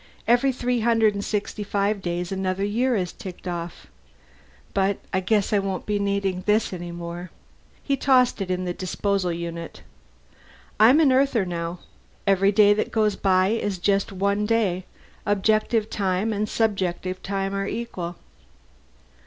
[0.27, 3.85] Every three hundred sixty five days another year is ticked off.
[4.73, 7.29] But I guess I won't be needing this any more."
[7.83, 9.83] He tossed it in the disposal unit.
[10.79, 11.81] "I'm an Earther now.
[12.25, 14.85] Every day that goes by is just one day;
[15.23, 18.15] objective time and subjective time are equal."